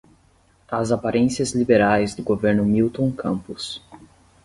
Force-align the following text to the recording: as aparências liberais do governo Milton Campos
as 0.71 0.91
aparências 0.91 1.51
liberais 1.51 2.15
do 2.15 2.23
governo 2.23 2.65
Milton 2.65 3.11
Campos 3.11 3.83